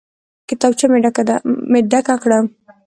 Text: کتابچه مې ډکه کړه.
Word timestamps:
کتابچه 0.49 0.85
مې 1.71 1.79
ډکه 1.91 2.15
کړه. 2.23 2.39